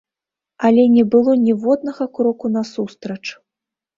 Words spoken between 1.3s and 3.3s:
ніводнага кроку насустрач!